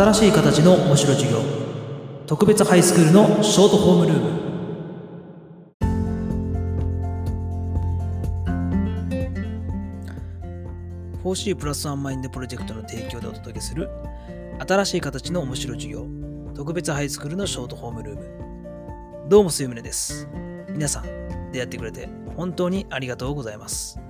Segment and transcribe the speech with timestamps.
[0.00, 1.42] 新しい形の面白授業。
[2.26, 4.30] 特別ハイスクールのショートホームルーム。
[11.22, 13.90] フォー c プラスワンマインドプロジェクトの提供でお届けする
[14.66, 16.06] 新しい形の面白授業。
[16.54, 19.28] 特別ハイスクールのショートホームルーム。
[19.28, 20.26] どうもすゆむねです。
[20.70, 24.00] 皆さん出会ってくれて本当にありがとうございます。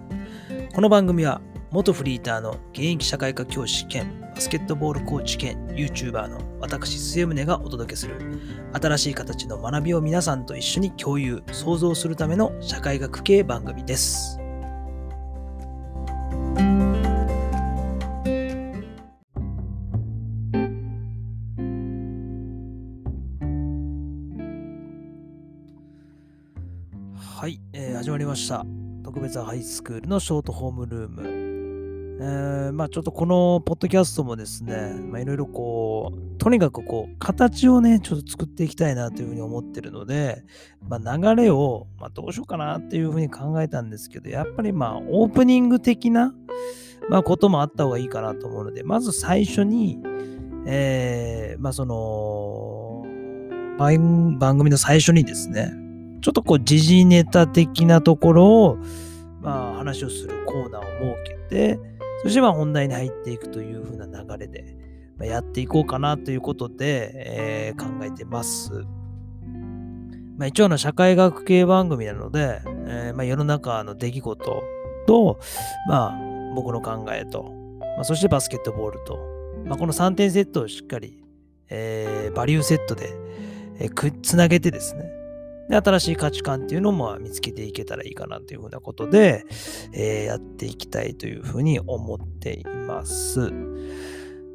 [0.72, 1.40] この番組は
[1.72, 8.40] 元フリーターの現役社会科教師兼バスケットボールコーチ兼 YouTuber の私末宗がお届けする
[8.72, 14.38] 新しい形の学びを皆さんと一緒に共有創造するための社会学系番組です。
[27.14, 28.64] はい、えー、始まりました。
[29.04, 31.49] 特別ハイスクールのショートホームルーム。
[32.22, 40.44] えー、まあちょっとこのポッドキャストもですね、まあいろいろこう、とにかくこう、形をね、ちょっと作っていきたいなというふうに思ってるので、
[40.86, 46.34] まあ流れを、まあどうしようかなっていうふうに考えたんですけど、やっぱりまあオープニング的な、
[47.08, 49.98] まあこともあった方がいいかなと思うので、まず最初に、
[50.66, 53.06] えー、まあその、
[53.78, 55.72] 番組の最初にですね、
[56.20, 58.78] ちょっとこう時事ネタ的なところを、
[59.40, 61.89] まあ話をするコーナーを設けて、
[62.22, 64.76] そしてま本題に入っていくという風な流れで、
[65.18, 68.72] まやっていこうかなということで、えー、考えてます。
[70.40, 74.62] まあ、一応の社会学系番組なので、えー、ま世の中の出来事
[75.06, 75.38] と、
[75.86, 77.52] まあ、僕の考えと、
[77.96, 79.18] まあ、そしてバスケットボールと、
[79.66, 81.22] まあ、この3点セットをしっかり、
[81.68, 83.12] えー、バリューセットで、
[83.78, 85.10] えー、くつなげてですね、
[85.70, 89.46] で、新しい価値観っていうのも見つけていけたらいいかなというふうなことで、
[89.92, 93.52] えー、やっていきたいというふうに思っています。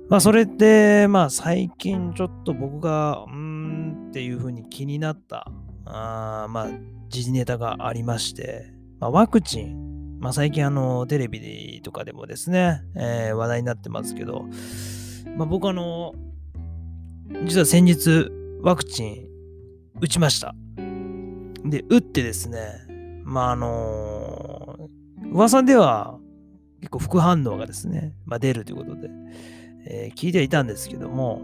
[0.10, 5.50] まあ、それで、まあ、最近ちょっと僕が、うーんっていうふうに気になった、
[5.86, 6.68] あまあ、
[7.08, 14.46] 時事ネタがありまして、まあ、ワクチン、まあ、最近あの、テレビとかでもですね、えー、話題になってますけど、
[15.38, 16.14] まあ、僕あの、
[17.46, 18.30] 実は先日、
[18.62, 19.28] ワクチン
[20.02, 20.54] 打ちました。
[21.66, 22.86] で、打ってですね、
[23.24, 26.20] まあ、あのー、噂では
[26.80, 29.10] 結構副反応がですね、まあ、出るということで、
[29.88, 31.42] えー、聞いてはいたんですけども、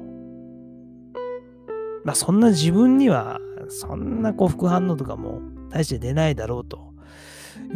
[2.03, 3.39] まあ、そんな自分には、
[3.69, 6.93] そんなこう副反応とかも大して出ないだろうと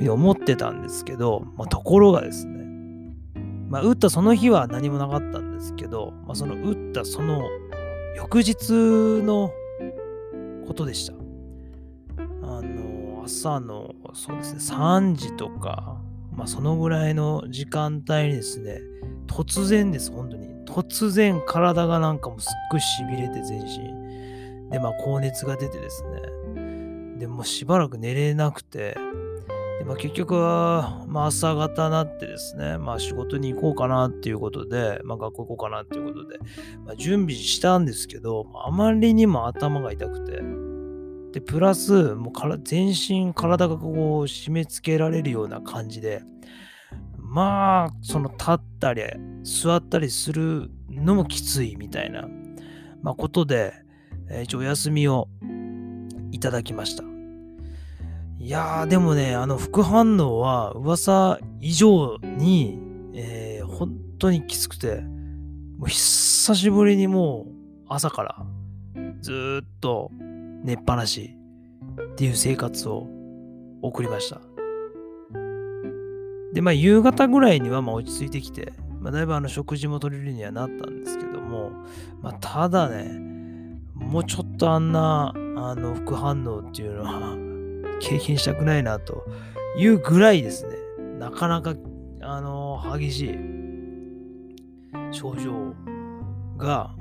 [0.10, 2.64] 思ってたんですけど、まあ、ところがですね、
[3.70, 7.50] まあ、打ったその日は何もなかったんですけど、まあ、その打ったその
[8.16, 8.72] 翌日
[9.24, 9.52] の
[10.68, 11.25] ことでした。
[13.26, 18.82] 朝の、そうですね、3時とか、まあ、そのぐらいの時間帯にですね、
[19.28, 20.48] 突然です、本当に。
[20.66, 24.70] 突然、体がなんかもすっごい痺れて全身。
[24.72, 27.20] で、まあ、高熱が出てですね。
[27.20, 28.98] で、もしばらく寝れなくて、
[29.80, 36.38] でまあ、結局は、まあ、朝方になってですね、まあ、仕事に行こうかなっていうことで、まあ、学校行こうかなっていうことで、
[36.86, 40.42] まあ、準備したんですけど、あまりにも頭が痛くて、
[41.36, 43.92] で、プラス、もうから全身、体がこう
[44.24, 46.22] 締め付けられるような感じで、
[47.18, 49.02] まあ、その立ったり、
[49.44, 52.26] 座ったりするのもきついみたいな、
[53.02, 53.74] まあ、ことで、
[54.30, 55.28] えー、一応お休みを
[56.32, 57.04] いただきました。
[58.40, 62.80] いやー、でもね、あの副反応は噂以上に、
[63.14, 67.52] えー、本当にきつくて、もう久しぶりにもう
[67.90, 68.46] 朝から
[69.20, 70.12] ずっと
[70.66, 71.38] 寝っぱなし
[72.14, 73.08] っていう生活を
[73.84, 74.42] 送りました。
[76.54, 81.72] で、まあ夕方ぐらいにはま落ち着いてきて、まあ、だいぶあの食事も取れるにはなったんですけども、
[82.22, 83.20] まあ、ただね、
[83.94, 87.38] もうちょっとあんなあの副反応っていうのは
[88.00, 89.24] 経験したくないなと
[89.78, 90.76] いうぐらいですね、
[91.20, 91.76] なかなか
[92.22, 93.38] あの激しい
[95.12, 95.76] 症状
[96.58, 96.96] が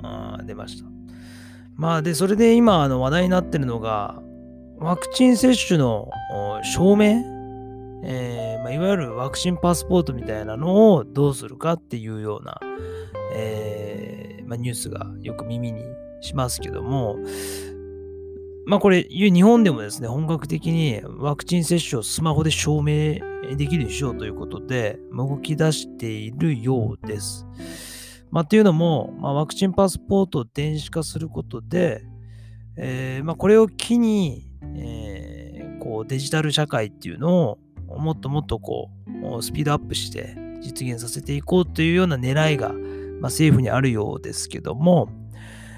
[0.45, 0.94] 出ました。
[1.75, 4.21] まあで、それで今あの話題になってるのが、
[4.77, 6.09] ワクチン接種の
[6.63, 7.21] 証明、
[8.03, 12.59] えーまあ、いわゆるワクチンパスポートみたいなのをどうするかっていうような、
[13.33, 15.81] えーまあ、ニュースがよく耳に
[16.21, 17.17] しますけども、
[18.65, 23.19] まあこれ、日本でもですね、本格的にワクチン接種をスマホで証明
[23.55, 27.45] できるでしょうということで、動き出しているようです。
[28.31, 32.03] まあ、っていうのも、まあ、ワクチンパスポートを電子化することで、
[32.77, 37.57] えーまあ、これを機に、えー、こうデジタル社会っていうの
[37.87, 38.89] をもっともっとこ
[39.37, 45.09] うスピードアップして実現させていこうというような狙いが、ま、政府にあるようですけども、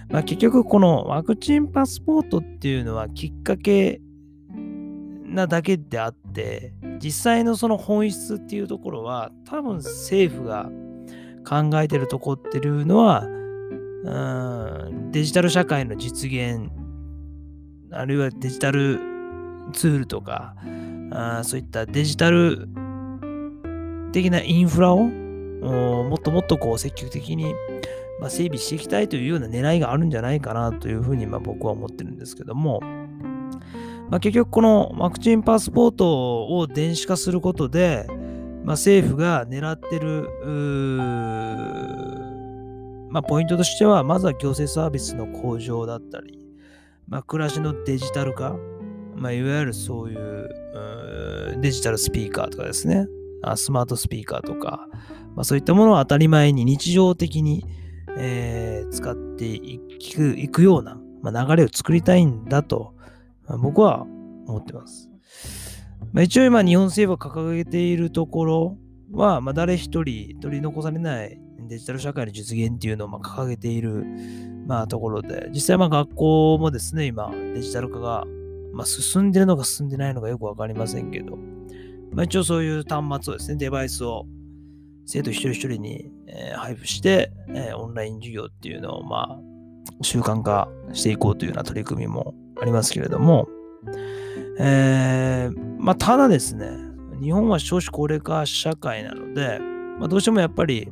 [0.09, 4.01] ま、結局このワクチンパスポートっていうのはきっかけ
[5.25, 10.69] なだけであって実際のその本質っていうところは多分政府が
[11.47, 16.69] 考えてるとこっていうのはうんデジタル社会の実現
[17.91, 18.99] あるいはデジタル
[19.73, 20.55] ツールとか
[21.11, 22.67] あそういったデジタル
[24.11, 27.53] 的なインフラをもっともっとこう積極的に
[28.19, 32.79] まあ、整備していきたいというような狙いがあるんじゃないかなというふうにまあ僕は思ってるんですけども、
[34.09, 38.07] まあ、結局このワクチンパスポートを電子化することで、
[38.68, 40.28] まあ、政府が狙ってる、
[43.10, 46.38] まあ、ポイントとしては、まずは行政サービスの向上だったり、
[47.08, 48.58] まあ、暮らしのデジタル化、
[49.16, 50.50] まあ、いわゆるそういう
[51.62, 53.08] デジタルスピーカーとかですね、
[53.56, 54.90] スマートスピーカーとか、
[55.34, 57.64] まあ、そういったものを当たり前に日常的に、
[58.18, 59.80] えー、使ってい
[60.14, 62.96] くいくような、まあ、流れを作りたいんだと、
[63.48, 65.10] まあ、僕は思ってます。
[66.13, 68.77] まあ、一応今日本政府が掲げているところ
[69.11, 74.05] は、まあ、誰一人取り残されないデジタル社会の実現っていうのをまあ掲げている、
[74.65, 78.25] まあ、ところで、実際まあ学校もですね、今デジタル化が、
[78.73, 81.38] まあ、進んでるのか進んでないのかよくわかりませんけど、
[82.11, 84.25] まあ、一応そういう端末をですね、デバイスを
[85.05, 93.47] 生徒一人一人に、えー、配布して、えー、オンライン授業っていうのを、まあ、習慣化していこうというような取り組みもありますけれども、
[94.59, 96.69] えー、まあ、ただですね、
[97.21, 99.59] 日本は少子高齢化社会なので、
[100.00, 100.92] まあ、どうしてもやっぱり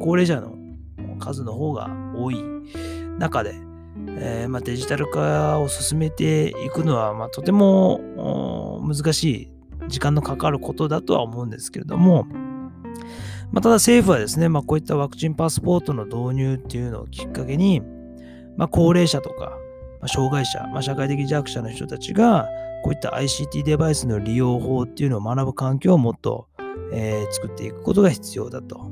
[0.00, 0.54] 高齢者の
[1.18, 2.42] 数の方が多い
[3.18, 3.54] 中で、
[4.18, 9.50] えー、まあ、デジタル化を進めていくのは、まとても難しい
[9.88, 12.26] 時間のかかることだとは思うんですけれども、
[13.52, 17.82] ま、ただ政府はですね、ま、こういったワクチンパスポートの導入っていうのをきっかけに、
[18.56, 19.52] ま、高齢者とか、
[20.00, 22.48] ま、障害者、ま、社会的弱者の人たちが、
[22.82, 26.48] こういった ICT デバイスの利用法っていうのを学ぶ環境をもっと、
[26.92, 28.90] えー、作っていくことが必要だと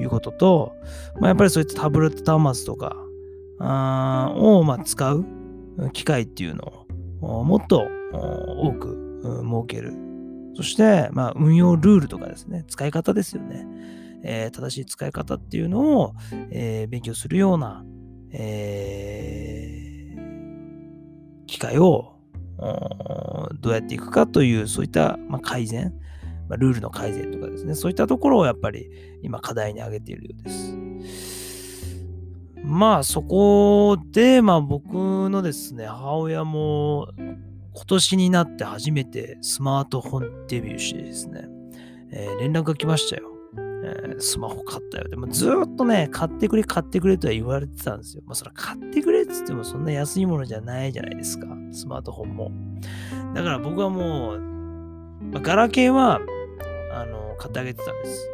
[0.00, 0.76] いうことと、
[1.20, 2.96] まあ、やっぱりそういったタブレット端末とか
[3.58, 5.24] あを、まあ、使う
[5.92, 6.86] 機会っていうの
[7.20, 9.94] をもっと多く設ける。
[10.54, 13.66] そして、まあ、運用ルールとかですね、使い方ですよね。
[14.24, 16.14] えー、正しい使い方っていうのを、
[16.50, 17.84] えー、勉強するような、
[18.32, 22.12] えー、機会を
[23.60, 25.92] どうやっていくかという、そういった、ま、改善、
[26.48, 28.90] ま、ルールの改善とかですね、そういったところをやっぱり
[29.22, 30.76] 今課題に挙げているようです。
[32.64, 41.48] まあそこで、まあ僕のですね、母親も今年になって初めてスマートフォンデビューしてですね、
[42.12, 43.31] えー、連絡が来ましたよ。
[43.84, 45.08] え、スマホ買ったよ。
[45.08, 48.22] でもずっとね、買ってくれ、買ってくれとは言われてたんですよ。
[48.26, 51.46] まあ、それ買ってくれって言ってもそんな安いものじゃないじゃないですか。
[51.72, 52.50] スマートフォンも。
[53.34, 56.20] だから僕はもう、ガラケーは、
[56.92, 58.30] あの、買ってあげてたんです。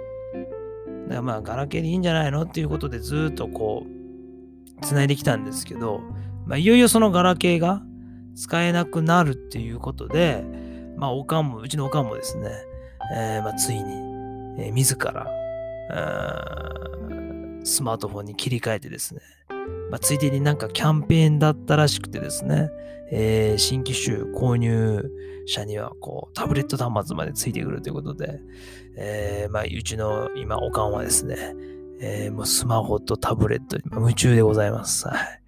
[1.05, 6.01] だからまあ、ガラケーでいいんじゃないのっていうことでずっとこう、繋いできたんですけど、
[6.47, 7.83] まあ、いよいよそのガラケーが
[8.35, 10.45] 使えなくなるっていうことで、
[10.97, 12.51] まあ、おかんも、うちのおかんもですね、
[13.15, 13.83] えー、まあ、ついに、
[14.59, 15.27] えー、自ら、
[17.65, 19.21] スマートフォンに切り替えてですね、
[19.91, 22.71] まあ、ついでになんかキャンペーンだったらしくてですね、
[23.11, 25.11] えー、新機種購入
[25.47, 28.41] 者にはこうタブレット端末までついてくるということで、
[28.97, 31.55] えー、まあ、うちの今、おかんはですね、
[32.01, 35.09] えー、もうスマホとタブレットに夢中でございます。
[35.09, 35.41] はい。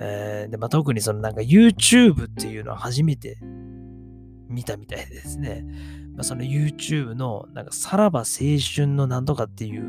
[0.00, 3.38] えー、でまあ、特にそのなんか YouTube っていうのは初めて
[4.48, 5.64] 見たみたいでですね、
[6.14, 8.24] まあ、その YouTube のなんかさらば青
[8.74, 9.82] 春のなんとかっていう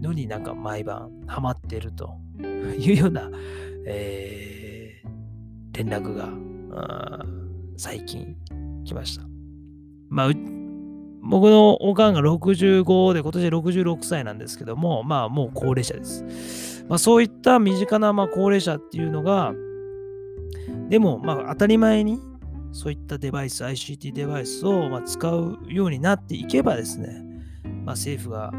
[0.00, 2.18] のになんか毎晩ハマってると
[2.78, 3.30] いうような、
[3.86, 6.28] えー、連絡が
[7.76, 8.36] 最近
[8.84, 9.24] 来ました。
[10.10, 10.32] まあ、
[11.22, 16.84] 僕のおかんが65で今年66歳なんですけども、まあもう高齢者です。
[16.88, 19.52] まあそういった身近なまあ高齢者っていうのが、
[20.88, 22.18] でもまあ当たり前に
[22.72, 27.24] そういったデバイス、ICT デバイスをま使うようになっていけばですね、
[27.84, 28.50] まあ、政府が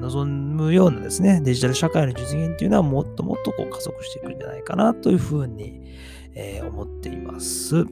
[0.00, 5.80] 望むようなですね、デジタル社会の実現っていうのはもっともっとこう加速していくんじゃないかなというふうに、
[6.34, 7.84] えー、思っています。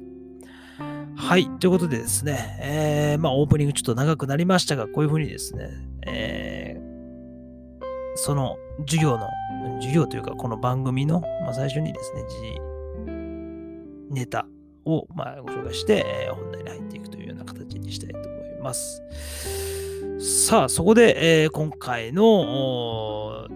[1.16, 1.49] はい。
[1.59, 5.70] ということでですね、えー、まあオープニングちょっと長くなりましたが、こういうふうにですね、
[6.06, 9.28] えー、その授業の、
[9.76, 12.61] 授業というかこの番組の、まあ、最初にですね、
[14.11, 14.47] ネタ
[14.85, 19.03] を、まあ、ご紹介して、えー、本題に入っていくというような形にしたいと思います。
[20.21, 23.49] さあ、そこで、えー、今回の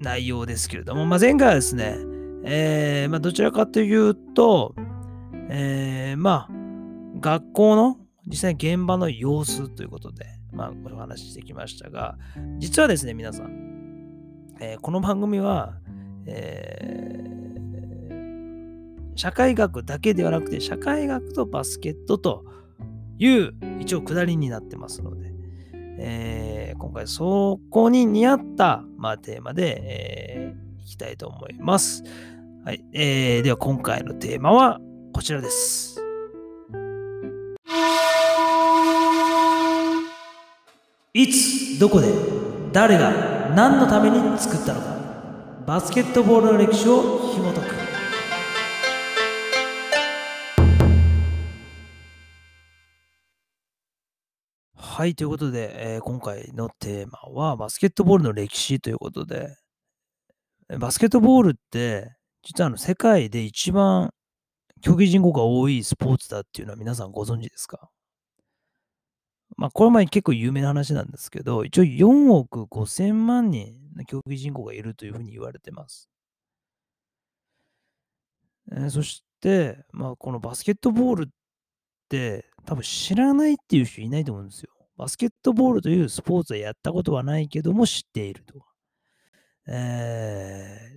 [0.00, 1.96] 内容ですけれども、まあ、前回はですね、
[2.44, 4.74] えーまあ、どちらかというと、
[5.50, 6.52] えー、まあ、
[7.20, 7.96] 学校の
[8.26, 12.16] 実際現場の様子ということで、まあ、お話ししてきましたが、
[12.58, 13.68] 実はですね、皆さん、
[14.60, 15.74] えー、この番組は、
[16.26, 17.07] えー、
[19.18, 22.44] 社会学だけではなくて、社会学とバスケットと
[23.18, 25.32] いう一応下りになってますので、
[25.98, 32.04] えー、今回そこに似合った、まあ、テーマで、えー、いきたいと思います。
[32.64, 34.78] はい、えー、では今回のテーマは
[35.12, 36.00] こちらです。
[41.12, 42.06] いつ、どこで、
[42.72, 44.96] 誰が、何のために作ったのか。
[45.66, 47.87] バスケットボールの歴史を紐解く。
[54.98, 59.56] はい、ということで、えー、今回のテーマはバスケットボールの歴史ということで、
[60.76, 64.10] バスケットボールって、実はあの世界で一番
[64.80, 67.90] 競技人口が多いスポーツだっていうのは皆さんご存知ですか？
[69.56, 76.10] まあ、これ前結構有名な話なんですけど、一応4億5千万人の競技人口がいるというふうに言われてます。
[78.72, 81.28] えー、そして、まあ、このバスケットボールっ
[82.08, 84.72] て多分知らないっていう人いないと思うんですよ。
[84.98, 88.64] バスケットボールというスポーツはやったことはないけども知っていると。
[89.68, 90.92] え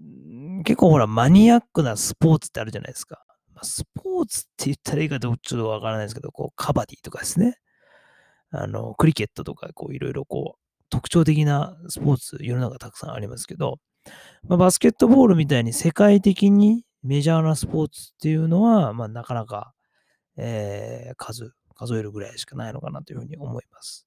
[0.00, 3.24] ー、結構ほらマニアックなスポーツってあるじゃないですか。
[3.54, 7.58] まあ、スポーツって言ったらいいかどうちょっとわからないですけど、こうカバディとかですね。
[8.50, 13.78] あの、クリケットとか、こう、いろいろこう、特徴的なスポーツ、世の中たくさんありますけど、
[14.46, 19.72] まあ、バスケットボールみたいに世界的にメジャーなスポーツっていうのは、まあ、なかなか、
[20.36, 21.54] えー、数、
[21.86, 24.06] 数えるぐらいしかないのかなというふうに思います。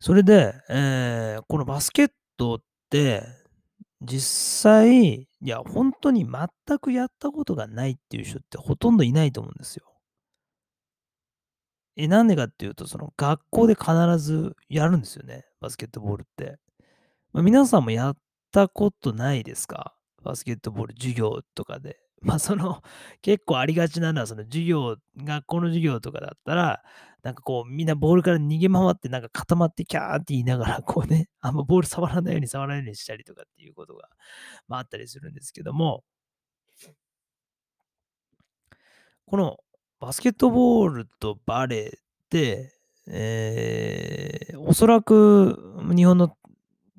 [0.00, 3.22] それで、えー、このバスケットって、
[4.00, 9.84] 実際、いや、本当に全くやったことがないっていう人ってほとんどいないと思うんですよ。
[11.96, 16.58] え、なんでかっていうと、その学校で必ずやるんですよね、バスケットボールって。
[17.32, 18.16] まあ、皆さんもやっ
[18.50, 19.94] たことないですか？
[20.22, 21.98] バスケットボール授業とかで。
[22.20, 22.82] まあその
[23.22, 26.82] 結構ありがちなのはその授業、学校の授業とかだったら、
[27.22, 34.08] なんかこうみんなボールから逃げ回ってなんか固まってキャーって言いながらこうね、あんまボール触らないように触らないようにしたりとかっていうことが、
[34.68, 36.04] まあ、あったりするんですけども、
[39.26, 39.58] この
[40.00, 42.00] バスケットボールとバレーっ
[42.30, 42.74] て、
[43.06, 45.58] えー、おそらく
[45.94, 46.36] 日本の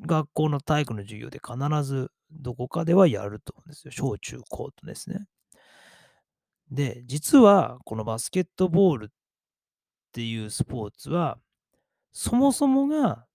[0.05, 3.91] 学校の体育の授業で必ずどこかではやると思うんですよ。
[3.91, 5.25] 小中高とですね。
[6.71, 9.09] で、実はこのバスケットボールっ
[10.13, 11.37] ていうスポーツは、
[12.13, 13.25] そもそもが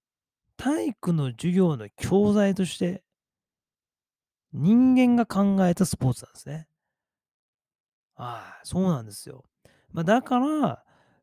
[0.57, 3.03] 体育の授業の教材として
[4.53, 6.69] 人間が考えたスポーツなんですね。
[8.17, 9.45] ああ、そうなんですよ。
[9.93, 10.83] まあ、だから、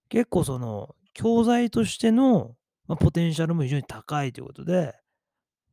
[0.09, 2.55] 結構その、教材としての、
[2.87, 4.95] まあ、ポテンシャルも非常に高いということで、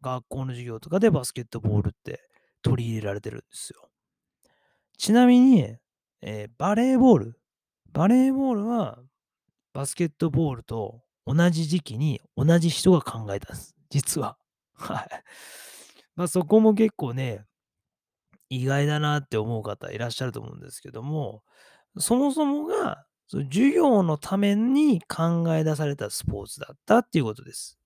[0.00, 2.20] 学校の授業とかでバスケットボールって
[2.62, 3.88] 取り入れられてるんですよ。
[4.96, 5.76] ちなみに、
[6.22, 7.40] えー、バレーボール。
[7.92, 8.98] バレーボールは
[9.72, 13.74] バスケットボールと同じ時期に同じ人が考えたんです。
[13.88, 14.36] 実は。
[14.74, 15.08] はい。
[16.16, 17.44] まあそこも結構ね、
[18.48, 21.42] 意外だなって思う方いらっしゃると思うんですけども、
[21.98, 27.79] そもそもが授業のために考え出されたスポーツだったっていうことです。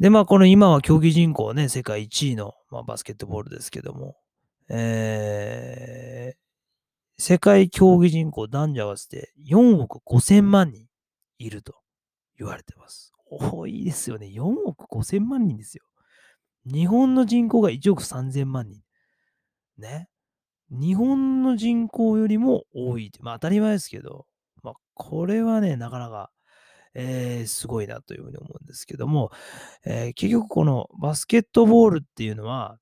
[0.00, 4.16] で、まあ、この今は競技人口ね、世界1位の、まあ、バスケットボールですけども、
[4.70, 10.86] えー、世界競技人口男女合わせて4億5千万人
[11.38, 11.74] いると
[12.38, 13.12] 言われてます。
[13.30, 14.28] 多いですよね。
[14.28, 15.84] 4億5千万人ですよ。
[16.64, 18.80] 日本の人口が1億3千万人。
[19.76, 20.08] ね。
[20.70, 23.12] 日本の人口よりも多い。
[23.20, 24.24] まあ当たり前ですけど、
[24.62, 26.30] まあこれはね、なかなか、
[26.94, 29.30] えー、すごいなというふうに思うんですけども、
[29.84, 32.78] えー、結局このバスケットボールっていうのは、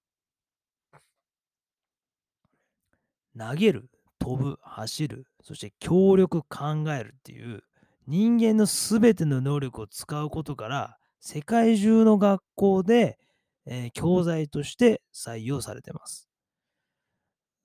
[3.39, 3.89] 投げる、
[4.19, 7.63] 飛ぶ、走る、そして協力、考えるっていう
[8.07, 13.19] 人間のすべての能力を使うことから、世界中の学校で、
[13.67, 16.29] えー、教材として採用されてます。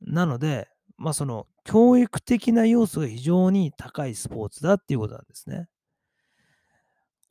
[0.02, 5.68] なので、まあその教育的な要素が非常に高いスポーツだっていうことなんですね。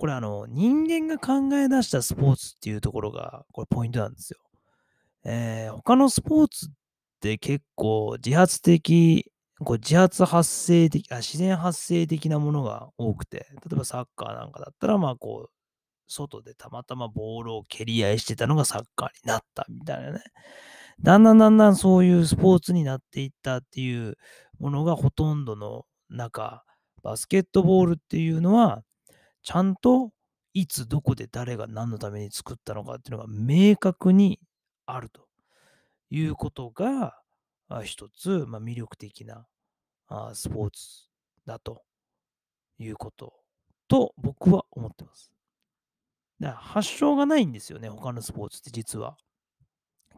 [0.03, 4.41] これあの人間が考え出したスポーツっていうところがこれポイントなんですよ。
[5.25, 6.69] えー、他のスポーツっ
[7.21, 9.31] て結構自発的、
[9.61, 15.51] こう自発発生的あ、自然発生的なものが多くて、例えばサッカーなんかだったら、まあこう、
[16.09, 20.21] 外でたまたまボールを蹴り合いしてたのがサッカーになったみたいなね。
[21.01, 24.17] だんだんだんだんそういうスポーツになっていったっていう
[24.59, 26.65] ものがほとんどの中、
[27.05, 28.83] バスケットボールっていうのは、
[29.43, 30.13] ちゃんと
[30.55, 34.39] いつどこで誰が何のために作ったのかっていうのが明確に
[34.87, 35.27] あると
[36.11, 37.19] いうことが、
[37.85, 39.47] 一つ、まあ、魅力的な
[40.35, 41.09] スポーツ
[41.47, 41.83] だと
[42.79, 43.33] いうこと
[43.89, 45.31] と僕は思ってます。
[46.41, 49.17] 発祥がないんですよね、他のスポーツって実は。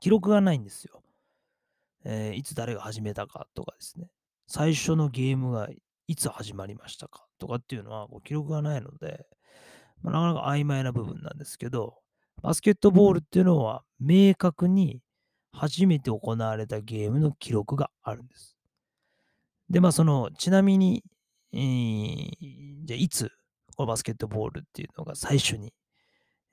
[0.01, 1.03] 記録がないんですよ。
[2.05, 4.09] えー、いつ誰が始めたかとかですね。
[4.47, 5.69] 最初のゲームが
[6.07, 9.27] いつ始まりましたかとかっていうのはこう記録がないので、
[10.03, 11.95] まあ、なかなか曖昧な部分なんですけど、
[12.43, 15.01] バスケットボールっていうのは明確に
[15.53, 18.57] 初めて行われたゲームの記録があるんです。
[19.71, 21.03] で、まあその、ちなみに、
[21.53, 22.31] えー、
[22.85, 23.31] じゃあいつ
[23.77, 25.73] このバスケットボールっていうのが最初に、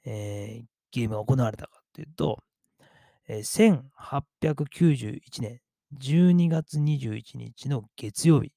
[0.05, 2.39] えー、ゲームが行われたかっていうと、
[3.27, 3.89] えー、
[4.41, 5.59] 1891年
[5.97, 8.51] 12月21日の月曜日、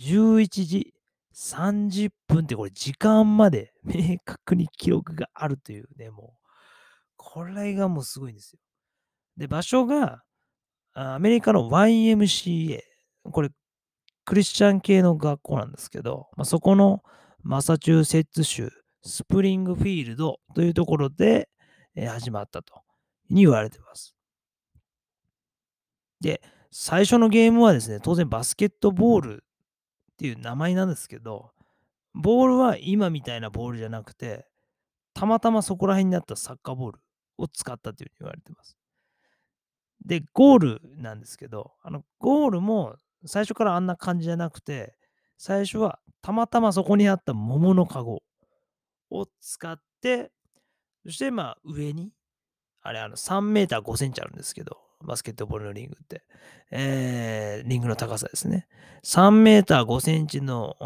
[0.00, 0.94] 11時
[1.34, 6.48] 30分ってこれ時間まで 明確に記録があるというね、もう、
[7.16, 8.58] これがもうすごいんですよ。
[9.36, 10.22] で、場所が
[10.92, 12.80] アメリカの YMCA、
[13.30, 13.50] これ
[14.24, 17.02] クリスチャン系の学校なんですけど、まあ、そこの
[17.42, 18.70] マサチューセッツ州
[19.02, 21.48] スプリングフィールドというところで、
[21.96, 22.82] 始まったと
[23.28, 24.14] に言われてます。
[26.20, 29.44] で、最初のゲームはですね、当然バスケットボール
[30.20, 31.50] っていう名前なんですけど、
[32.12, 34.46] ボールは今みたいなボールじゃなくて、
[35.14, 36.98] たまたまそこら辺にあったサッカーボール
[37.38, 38.76] を使ったというふうに言われてます。
[40.04, 44.94] で、ゴールなんですけど、あのゴールも最初からあんな感じじゃなくて、
[45.38, 48.22] 最初はたまたまそこにあった桃の籠
[49.10, 50.32] を使って、
[51.06, 52.12] そしてまあ上に、
[52.82, 56.22] あれあの3メーター5センチあるんですけど、バスケットボールのリングって。
[56.70, 58.68] えー、リングの高さですね。
[59.04, 60.76] 3メーター5センチの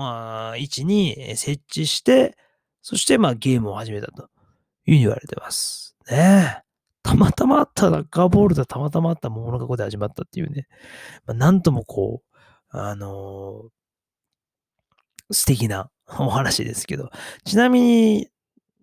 [0.57, 2.37] 位置に設置して、
[2.83, 5.97] そしてまあゲームを始めたというふうに言われてます。
[6.11, 6.65] ねえ
[7.03, 10.67] たまたまあったラッカーボールとたまたまあった桃の箱で始まったっていうね。
[11.27, 12.37] まあ、なんともこう、
[12.71, 17.11] あのー、素敵な お話ですけど。
[17.45, 18.29] ちなみに、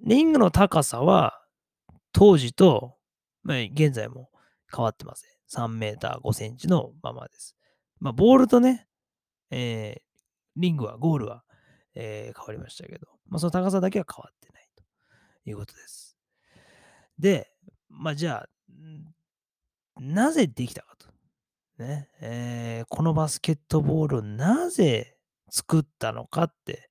[0.04, 1.44] リングの高さは
[2.12, 2.96] 当時と、
[3.44, 4.31] まあ、現在も
[4.76, 5.30] 変わってません。
[5.66, 7.56] 3メーター5センチのままです。
[8.00, 8.88] まあ、ボールとね、
[9.50, 10.02] えー、
[10.56, 11.44] リングは、ゴールは、
[11.94, 14.84] えー、変わりましたけど、まあ、その高さだけは変わってないと
[15.50, 16.18] いうことです。
[17.20, 17.52] で、
[17.90, 18.50] まあ、じゃあ、
[20.00, 21.08] なぜできたかと。
[21.78, 25.18] ね、えー、このバスケットボールをなぜ
[25.50, 26.90] 作ったのかって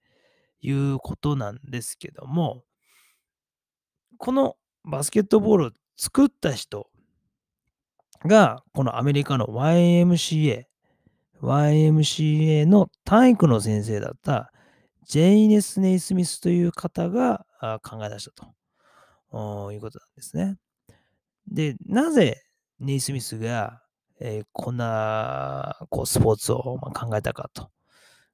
[0.60, 2.64] いうことなんですけども、
[4.18, 6.89] このバスケットボールを作った人
[8.24, 10.64] が、このアメリカの YMCA、
[11.42, 14.52] YMCA の体育の先生だった
[15.04, 17.46] ジェイネス・ネイスミスという方が
[17.83, 18.46] 考え出した
[19.33, 20.56] ということなんですね。
[21.50, 22.42] で、なぜ
[22.78, 23.83] ネイスミスが、
[24.20, 27.70] えー、こんなこうスポーツを考えたかと。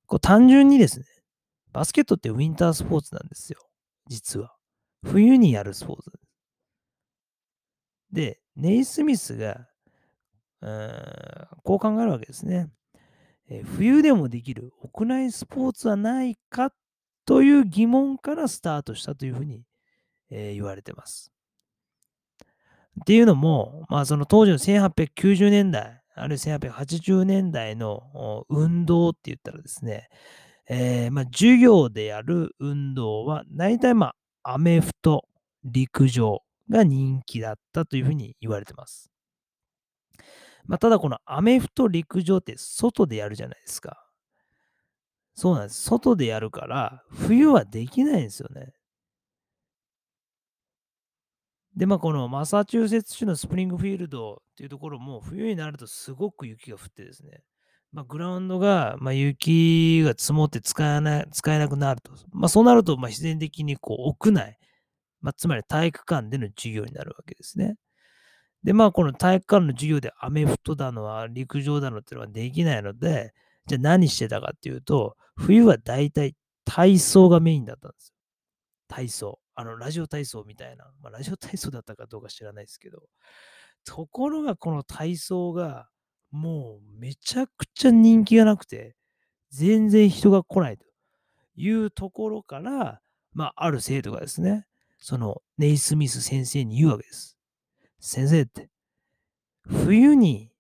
[0.06, 1.06] こう単純にですね、
[1.72, 3.60] バスケットってウィンタースポーツなんですよ。
[4.08, 4.56] 実は。
[5.04, 6.10] 冬にやるスポーツ
[8.12, 9.66] でネイスミスが
[10.60, 12.68] こう考えるわけですね。
[13.48, 16.72] え冬でもできる屋内スポーツはないか
[17.24, 19.62] という疑問からスタートしたというふうに、
[20.30, 21.32] え、言われてます。
[23.00, 30.08] っていうのも、まあ、その当時の1890年代、あるいは1880年代の運動って言ったらですね、
[30.68, 35.28] えー、まあ、授業でやる運動は、大体まあ、アメフト、
[35.64, 39.10] 陸上が人気だったというふうに言われてます。
[40.66, 44.02] まあ、ただこのアメフト陸上って外でやるじゃないですか。
[45.34, 45.82] そうなんです。
[45.82, 48.72] 外でやるから、冬はできないんですよね。
[51.76, 57.42] で、まあ、このマサチューセッツ州のスプリングフィールドっていうところも、冬になるとすごく雪が降ってですね、
[57.92, 62.12] まあ、グラウンドが、まあ、雪が積もって使えな使えなくなると。
[62.32, 64.58] まあ、そうなると、まあ、自然的にこう屋内、
[65.20, 67.76] まあ、つまり体育館での授業になるわけですね。
[68.66, 73.32] で、まあ、この体育館の授業でアメフトだのは陸上だのっていうのはできないので、
[73.68, 78.14] じゃあ何してたかっていうと、冬はだいたい体操がメインだったんですよ。
[78.88, 79.38] 体操。
[79.54, 80.90] あの、ラジオ体操みたいな。
[81.00, 83.04] まあ、ラジオ体操だったかどうか知らないですけど。
[83.84, 85.88] ところが、この体操が、
[86.32, 88.96] もうめちゃくちゃ人気がなくて、
[89.50, 90.84] 全然人が来ないと
[91.54, 93.00] いうところから、
[93.32, 94.66] まあ、ある生徒がですね、
[94.98, 97.35] そのネイスミス先生に言うわけです。
[97.98, 98.68] 先生って、
[99.66, 100.52] 冬に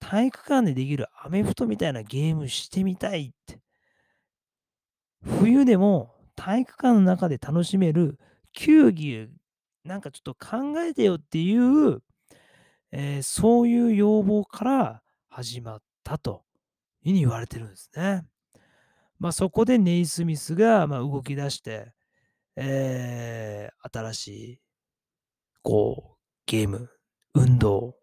[0.00, 3.60] 体育館でできるアメフトみたいなゲームしてみたいって。
[5.22, 8.18] 冬でも体育館の中で楽しめる
[8.52, 9.28] 球技、
[9.84, 12.02] なんかちょっと考えてよっていう、
[12.92, 16.44] えー、そういう要望から始まったと
[17.02, 18.24] いうふうに言われてるんですね。
[19.18, 21.92] まあ、そこでネイスミスがま動き出して、
[22.56, 24.60] えー、新しい
[25.68, 26.88] こうゲーム、
[27.34, 27.94] 運動、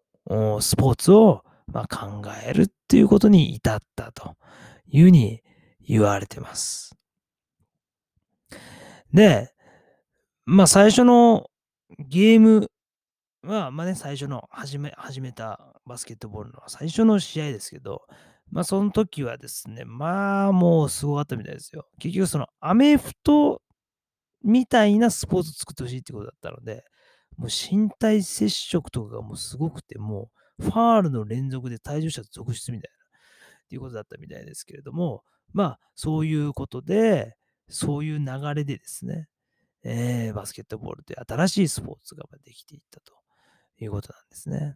[0.61, 4.35] スポーツをま考えるっていうことに至ったと
[4.87, 5.41] いうふうに
[5.81, 6.95] 言われてます。
[9.11, 9.51] で、
[10.45, 11.49] まあ最初の
[11.97, 12.69] ゲーム
[13.41, 18.03] は、まあね、最初の始め、始めたバスケットボールの最初の試合ですけど、
[18.51, 21.87] まあその時はですね、まあもうすごかったみたいですよ。
[21.97, 23.63] 結局そのアメフト
[24.43, 26.85] みたいなスポーツを作ってほしいってことだったので、
[27.37, 33.05] もう身体接触とかがもうすごくて、もうファールの連続で退場者続出みたいな、
[33.65, 37.35] っていうことだったみたいですけれども、まあそういうことで、
[37.67, 39.27] そういう流れでですね、
[39.83, 43.13] えー、バスケットボールという新しいスポーツができていったと
[43.79, 44.75] いうことなんですね。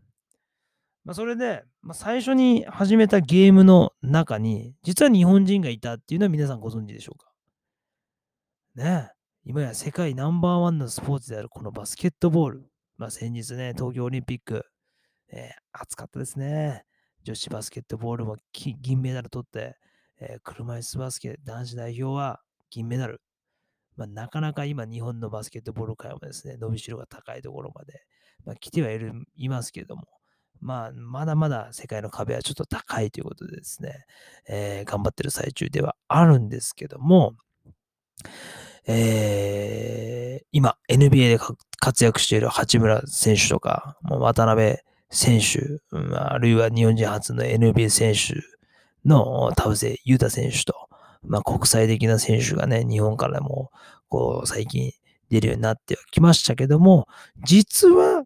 [1.06, 7.32] まあ、それで、まあ、最初に始めたゲームの中に、実は日本人がいたっていうのは皆さんご存知でしょうか？
[8.76, 9.12] ね
[9.50, 12.70] 今や世界ナンバーワンのスポーツであるこのバスケットボール。
[13.00, 14.64] まあ、先日ね、東京オリンピック、
[15.32, 16.84] えー、熱かったですね。
[17.24, 19.76] 女子バスケットボールも銀メダル取って、
[20.22, 23.24] えー、車椅子バスケ男子代表は銀メダル。
[23.98, 28.04] まあ、なかなか今日本のバスケットボール界もですね、伸びしろが高いところまで、
[28.46, 30.04] まあ、来てはいるいますけれども、
[30.62, 34.06] まあ、まだまだ世界の壁はちょっと高いということでですね、
[34.48, 37.34] えー、頑張ってる最中ではあるんですけども、
[38.88, 41.40] えー、今、NBA で
[41.80, 44.78] 活躍している八村選手とか、渡辺
[45.10, 45.80] 選手、
[46.16, 48.42] あるいは日本人初の NBA 選手
[49.06, 50.90] の田臥勇太選手と、
[51.24, 53.72] まあ、国際的な選手がね、日本からも、
[54.08, 54.94] こう、最近
[55.30, 57.08] 出るようになってはきましたけども、
[57.46, 58.24] 実は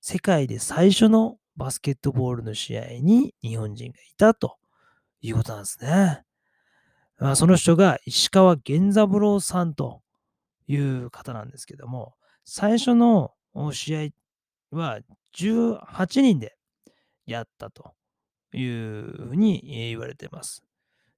[0.00, 4.56] 世界で最初のバスケットボールの試合に日本人がいたと
[5.20, 6.22] いうことなんですね。
[7.34, 10.00] その人が石川源三郎さんと
[10.66, 13.32] いう方なんですけども、最初の
[13.72, 14.12] 試
[14.72, 15.00] 合は
[15.36, 16.56] 18人で
[17.26, 17.94] やったと
[18.52, 20.62] いうふうに言われています。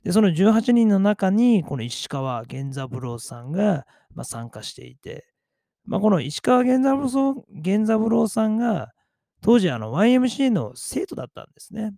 [0.04, 3.86] で、その18人の中に、この石川源三郎さんが、
[4.24, 5.26] 参加していて、
[5.86, 6.82] まあ、この石川源
[7.86, 8.90] 三郎さんが、
[9.40, 11.92] 当時あの YMC の生徒だったんですね。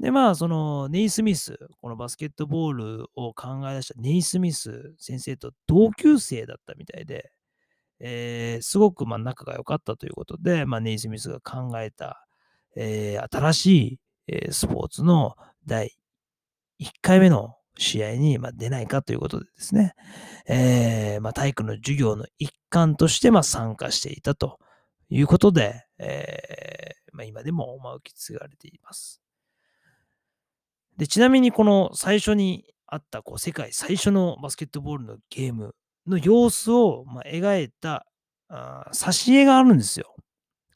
[0.00, 7.32] で、まあ、そのネイスミス、このバスケットボールを考え出したネイスミス先生と同級生だったみたいで、
[8.00, 12.24] えー、すごくまあ仲が良かったということで、まあ、ネイスミスが考えた、
[12.76, 15.34] えー、新しい、えー、スポーツの
[15.66, 15.96] 第
[16.80, 19.94] 1回目の試合にま出ないかということでですね、
[20.48, 24.58] えー、ま体育の授業の一環としてま参加していたと
[25.10, 29.20] いうことで、えー、ま今でもま受け継がれています。
[30.98, 35.74] で、ちなみにこの最初にあったこう世界最初のバスケットボールのゲーム
[36.06, 38.04] の様子をま描いた
[38.48, 40.14] あ挿絵があるんですよ。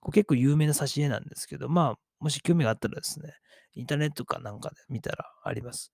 [0.01, 3.35] これ結構有名な挿絵なんですけど、まあ、もし興味があったらですね、
[3.75, 5.93] インターネットかなんかで見たらあります。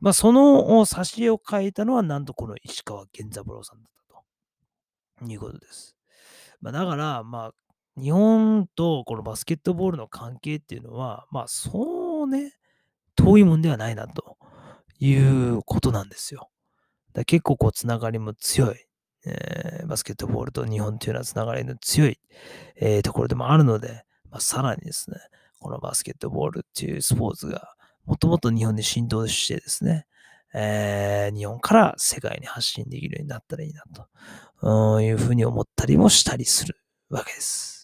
[0.00, 5.96] まあ、その挿絵を描いたのは、なんとこの石川源三郎さんだったということです。
[6.60, 12.52] まあ、だから、まあ、日本とこのバスケットボールの関係っていうのは、まあ、そうね、
[13.16, 14.36] 遠いもんではないなと
[15.00, 16.50] いうことなんですよ。
[17.12, 18.86] だ結構こう、つながりも強い。
[19.28, 22.18] えー、バスケットボールと日本というのはつながりの強い、
[22.76, 25.16] えー、ところでもあるので、まあ、さらにですね、
[25.58, 27.74] このバスケットボールっていうスポーツが
[28.04, 30.06] もともと日本で浸透してですね、
[30.54, 33.82] えー、日本から世界に発信できるようになったらいいな
[34.62, 36.76] というふうに思ったりもしたりする
[37.10, 37.75] わけです。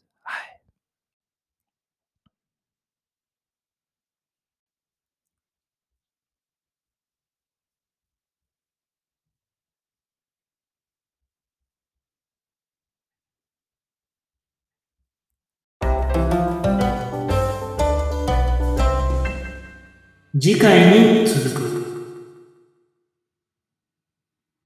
[20.41, 21.72] 次回に続く。